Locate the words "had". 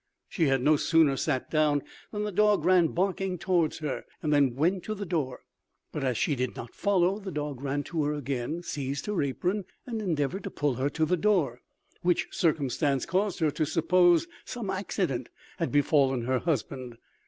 0.47-0.63, 15.59-15.71